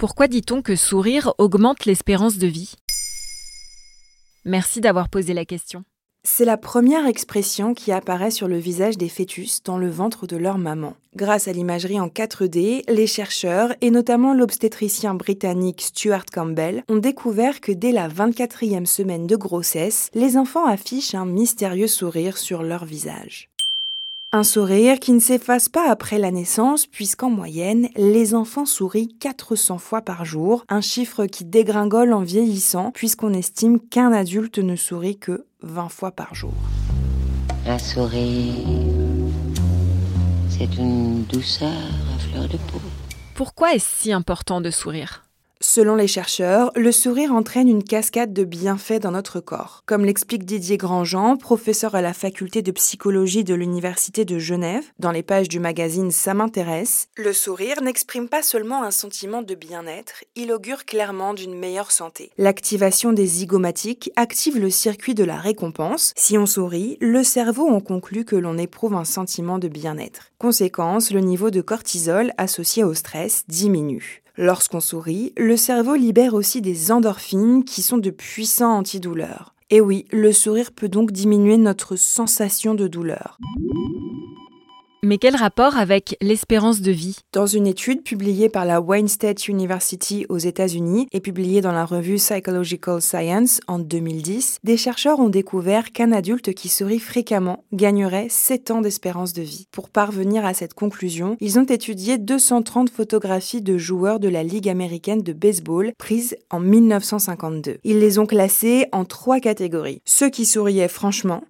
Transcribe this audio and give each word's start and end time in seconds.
Pourquoi 0.00 0.28
dit-on 0.28 0.62
que 0.62 0.76
sourire 0.76 1.34
augmente 1.36 1.84
l'espérance 1.84 2.38
de 2.38 2.46
vie? 2.46 2.72
Merci 4.46 4.80
d'avoir 4.80 5.10
posé 5.10 5.34
la 5.34 5.44
question. 5.44 5.84
C'est 6.22 6.46
la 6.46 6.56
première 6.56 7.06
expression 7.06 7.74
qui 7.74 7.92
apparaît 7.92 8.30
sur 8.30 8.48
le 8.48 8.56
visage 8.56 8.96
des 8.96 9.10
fœtus 9.10 9.62
dans 9.62 9.76
le 9.76 9.90
ventre 9.90 10.26
de 10.26 10.38
leur 10.38 10.56
maman. 10.56 10.94
Grâce 11.16 11.48
à 11.48 11.52
l'imagerie 11.52 12.00
en 12.00 12.08
4D, 12.08 12.90
les 12.90 13.06
chercheurs, 13.06 13.74
et 13.82 13.90
notamment 13.90 14.32
l'obstétricien 14.32 15.12
britannique 15.12 15.82
Stuart 15.82 16.24
Campbell, 16.32 16.82
ont 16.88 16.96
découvert 16.96 17.60
que 17.60 17.72
dès 17.72 17.92
la 17.92 18.08
24e 18.08 18.86
semaine 18.86 19.26
de 19.26 19.36
grossesse, 19.36 20.08
les 20.14 20.38
enfants 20.38 20.64
affichent 20.64 21.14
un 21.14 21.26
mystérieux 21.26 21.88
sourire 21.88 22.38
sur 22.38 22.62
leur 22.62 22.86
visage. 22.86 23.49
Un 24.32 24.44
sourire 24.44 25.00
qui 25.00 25.10
ne 25.10 25.18
s'efface 25.18 25.68
pas 25.68 25.90
après 25.90 26.16
la 26.16 26.30
naissance, 26.30 26.86
puisqu'en 26.86 27.30
moyenne, 27.30 27.88
les 27.96 28.36
enfants 28.36 28.64
sourient 28.64 29.08
400 29.18 29.78
fois 29.78 30.02
par 30.02 30.24
jour, 30.24 30.64
un 30.68 30.80
chiffre 30.80 31.26
qui 31.26 31.44
dégringole 31.44 32.12
en 32.12 32.22
vieillissant, 32.22 32.92
puisqu'on 32.92 33.32
estime 33.32 33.80
qu'un 33.80 34.12
adulte 34.12 34.60
ne 34.60 34.76
sourit 34.76 35.18
que 35.18 35.46
20 35.62 35.88
fois 35.88 36.12
par 36.12 36.32
jour. 36.36 36.54
Un 37.66 37.80
sourire, 37.80 38.54
c'est 40.48 40.76
une 40.76 41.24
douceur 41.24 41.68
à 41.68 42.18
fleur 42.20 42.44
de 42.44 42.56
peau. 42.70 42.80
Pourquoi 43.34 43.74
est-ce 43.74 44.02
si 44.02 44.12
important 44.12 44.60
de 44.60 44.70
sourire? 44.70 45.24
Selon 45.62 45.94
les 45.94 46.06
chercheurs, 46.06 46.72
le 46.74 46.90
sourire 46.90 47.34
entraîne 47.34 47.68
une 47.68 47.84
cascade 47.84 48.32
de 48.32 48.44
bienfaits 48.44 48.98
dans 48.98 49.10
notre 49.10 49.40
corps. 49.40 49.82
Comme 49.84 50.06
l'explique 50.06 50.46
Didier 50.46 50.78
Grandjean, 50.78 51.36
professeur 51.36 51.94
à 51.94 52.00
la 52.00 52.14
faculté 52.14 52.62
de 52.62 52.72
psychologie 52.72 53.44
de 53.44 53.52
l'Université 53.52 54.24
de 54.24 54.38
Genève, 54.38 54.84
dans 54.98 55.10
les 55.10 55.22
pages 55.22 55.50
du 55.50 55.60
magazine 55.60 56.12
Ça 56.12 56.32
m'intéresse, 56.32 57.08
le 57.14 57.34
sourire 57.34 57.82
n'exprime 57.82 58.30
pas 58.30 58.42
seulement 58.42 58.82
un 58.84 58.90
sentiment 58.90 59.42
de 59.42 59.54
bien-être, 59.54 60.24
il 60.34 60.50
augure 60.50 60.86
clairement 60.86 61.34
d'une 61.34 61.58
meilleure 61.58 61.90
santé. 61.90 62.30
L'activation 62.38 63.12
des 63.12 63.26
zygomatiques 63.26 64.10
active 64.16 64.58
le 64.58 64.70
circuit 64.70 65.14
de 65.14 65.24
la 65.24 65.36
récompense. 65.36 66.14
Si 66.16 66.38
on 66.38 66.46
sourit, 66.46 66.96
le 67.02 67.22
cerveau 67.22 67.68
en 67.68 67.80
conclut 67.80 68.24
que 68.24 68.36
l'on 68.36 68.56
éprouve 68.56 68.94
un 68.94 69.04
sentiment 69.04 69.58
de 69.58 69.68
bien-être. 69.68 70.30
Conséquence, 70.38 71.10
le 71.10 71.20
niveau 71.20 71.50
de 71.50 71.60
cortisol 71.60 72.32
associé 72.38 72.82
au 72.82 72.94
stress 72.94 73.44
diminue. 73.46 74.22
Lorsqu'on 74.36 74.80
sourit, 74.80 75.32
le 75.36 75.56
cerveau 75.56 75.94
libère 75.94 76.34
aussi 76.34 76.62
des 76.62 76.92
endorphines 76.92 77.64
qui 77.64 77.82
sont 77.82 77.98
de 77.98 78.10
puissants 78.10 78.78
antidouleurs. 78.78 79.54
Et 79.70 79.80
oui, 79.80 80.06
le 80.10 80.32
sourire 80.32 80.72
peut 80.72 80.88
donc 80.88 81.12
diminuer 81.12 81.56
notre 81.56 81.96
sensation 81.96 82.74
de 82.74 82.88
douleur. 82.88 83.38
Mais 85.02 85.16
quel 85.16 85.34
rapport 85.34 85.78
avec 85.78 86.14
l'espérance 86.20 86.82
de 86.82 86.90
vie? 86.90 87.16
Dans 87.32 87.46
une 87.46 87.66
étude 87.66 88.02
publiée 88.02 88.50
par 88.50 88.66
la 88.66 88.82
Wayne 88.82 89.08
State 89.08 89.48
University 89.48 90.26
aux 90.28 90.36
États-Unis 90.36 91.08
et 91.12 91.20
publiée 91.20 91.62
dans 91.62 91.72
la 91.72 91.86
revue 91.86 92.16
Psychological 92.16 93.00
Science 93.00 93.60
en 93.66 93.78
2010, 93.78 94.58
des 94.62 94.76
chercheurs 94.76 95.18
ont 95.18 95.30
découvert 95.30 95.92
qu'un 95.92 96.12
adulte 96.12 96.52
qui 96.52 96.68
sourit 96.68 96.98
fréquemment 96.98 97.64
gagnerait 97.72 98.26
7 98.28 98.72
ans 98.72 98.80
d'espérance 98.82 99.32
de 99.32 99.40
vie. 99.40 99.66
Pour 99.72 99.88
parvenir 99.88 100.44
à 100.44 100.52
cette 100.52 100.74
conclusion, 100.74 101.38
ils 101.40 101.58
ont 101.58 101.64
étudié 101.64 102.18
230 102.18 102.90
photographies 102.90 103.62
de 103.62 103.78
joueurs 103.78 104.20
de 104.20 104.28
la 104.28 104.42
Ligue 104.42 104.68
américaine 104.68 105.22
de 105.22 105.32
baseball 105.32 105.92
prises 105.96 106.36
en 106.50 106.60
1952. 106.60 107.78
Ils 107.84 108.00
les 108.00 108.18
ont 108.18 108.26
classées 108.26 108.84
en 108.92 109.06
trois 109.06 109.40
catégories. 109.40 110.02
Ceux 110.04 110.28
qui 110.28 110.44
souriaient 110.44 110.88
franchement, 110.88 111.42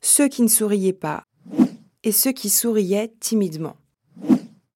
ceux 0.00 0.28
qui 0.28 0.40
ne 0.40 0.48
souriaient 0.48 0.94
pas 0.94 1.24
et 2.04 2.12
ceux 2.12 2.32
qui 2.32 2.50
souriaient 2.50 3.12
timidement. 3.18 3.76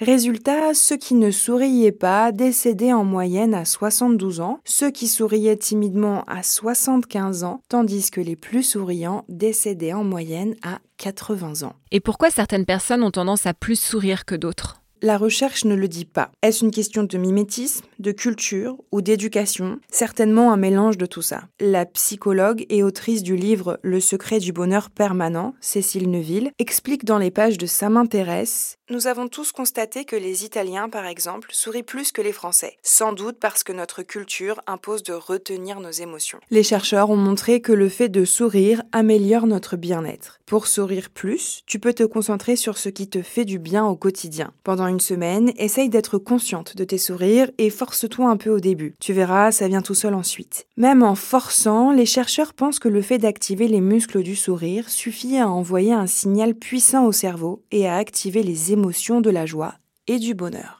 Résultat, 0.00 0.72
ceux 0.72 0.96
qui 0.96 1.14
ne 1.14 1.30
souriaient 1.30 1.92
pas 1.92 2.32
décédaient 2.32 2.94
en 2.94 3.04
moyenne 3.04 3.52
à 3.52 3.66
72 3.66 4.40
ans, 4.40 4.58
ceux 4.64 4.90
qui 4.90 5.06
souriaient 5.06 5.58
timidement 5.58 6.24
à 6.26 6.42
75 6.42 7.44
ans, 7.44 7.60
tandis 7.68 8.10
que 8.10 8.22
les 8.22 8.34
plus 8.34 8.62
souriants 8.62 9.26
décédaient 9.28 9.92
en 9.92 10.02
moyenne 10.02 10.56
à 10.62 10.78
80 10.96 11.66
ans. 11.68 11.74
Et 11.92 12.00
pourquoi 12.00 12.30
certaines 12.30 12.64
personnes 12.64 13.02
ont 13.02 13.10
tendance 13.10 13.44
à 13.44 13.52
plus 13.52 13.78
sourire 13.78 14.24
que 14.24 14.34
d'autres? 14.34 14.79
La 15.02 15.16
recherche 15.16 15.64
ne 15.64 15.74
le 15.74 15.88
dit 15.88 16.04
pas. 16.04 16.30
Est-ce 16.42 16.64
une 16.64 16.70
question 16.70 17.04
de 17.04 17.18
mimétisme, 17.18 17.84
de 17.98 18.12
culture 18.12 18.76
ou 18.92 19.00
d'éducation? 19.00 19.78
Certainement 19.90 20.52
un 20.52 20.56
mélange 20.56 20.98
de 20.98 21.06
tout 21.06 21.22
ça. 21.22 21.42
La 21.58 21.86
psychologue 21.86 22.66
et 22.68 22.82
autrice 22.82 23.22
du 23.22 23.36
livre 23.36 23.78
Le 23.82 24.00
secret 24.00 24.38
du 24.38 24.52
bonheur 24.52 24.90
permanent, 24.90 25.54
Cécile 25.60 26.10
Neuville, 26.10 26.52
explique 26.58 27.04
dans 27.04 27.18
les 27.18 27.30
pages 27.30 27.58
de 27.58 27.66
Ça 27.66 27.88
m'intéresse 27.88 28.76
Nous 28.90 29.06
avons 29.06 29.28
tous 29.28 29.52
constaté 29.52 30.04
que 30.04 30.16
les 30.16 30.44
Italiens, 30.44 30.88
par 30.88 31.06
exemple, 31.06 31.48
sourient 31.52 31.82
plus 31.82 32.12
que 32.12 32.22
les 32.22 32.32
Français, 32.32 32.76
sans 32.82 33.12
doute 33.12 33.38
parce 33.40 33.62
que 33.62 33.72
notre 33.72 34.02
culture 34.02 34.60
impose 34.66 35.02
de 35.02 35.12
retenir 35.12 35.80
nos 35.80 35.90
émotions. 35.90 36.40
Les 36.50 36.62
chercheurs 36.62 37.10
ont 37.10 37.16
montré 37.16 37.60
que 37.60 37.72
le 37.72 37.88
fait 37.88 38.08
de 38.08 38.24
sourire 38.24 38.82
améliore 38.92 39.46
notre 39.46 39.76
bien-être. 39.76 40.40
Pour 40.46 40.66
sourire 40.66 41.10
plus, 41.10 41.62
tu 41.66 41.78
peux 41.78 41.94
te 41.94 42.02
concentrer 42.02 42.56
sur 42.56 42.76
ce 42.76 42.88
qui 42.88 43.08
te 43.08 43.22
fait 43.22 43.44
du 43.44 43.58
bien 43.58 43.86
au 43.86 43.96
quotidien. 43.96 44.52
Pendant 44.64 44.89
semaine, 44.98 45.52
essaye 45.56 45.88
d'être 45.88 46.18
consciente 46.18 46.76
de 46.76 46.82
tes 46.82 46.98
sourires 46.98 47.50
et 47.58 47.70
force-toi 47.70 48.28
un 48.28 48.36
peu 48.36 48.50
au 48.50 48.58
début. 48.58 48.96
Tu 48.98 49.12
verras, 49.12 49.52
ça 49.52 49.68
vient 49.68 49.82
tout 49.82 49.94
seul 49.94 50.14
ensuite. 50.14 50.66
Même 50.76 51.04
en 51.04 51.14
forçant, 51.14 51.92
les 51.92 52.06
chercheurs 52.06 52.54
pensent 52.54 52.80
que 52.80 52.88
le 52.88 53.02
fait 53.02 53.18
d'activer 53.18 53.68
les 53.68 53.80
muscles 53.80 54.24
du 54.24 54.34
sourire 54.34 54.88
suffit 54.88 55.36
à 55.36 55.48
envoyer 55.48 55.92
un 55.92 56.06
signal 56.06 56.54
puissant 56.54 57.06
au 57.06 57.12
cerveau 57.12 57.62
et 57.70 57.86
à 57.86 57.96
activer 57.96 58.42
les 58.42 58.72
émotions 58.72 59.20
de 59.20 59.30
la 59.30 59.46
joie 59.46 59.74
et 60.08 60.18
du 60.18 60.34
bonheur. 60.34 60.79